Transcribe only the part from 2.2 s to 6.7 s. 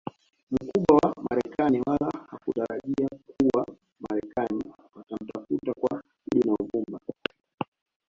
hakutarajia kuwa wamarekani watamtafuta kwa udi na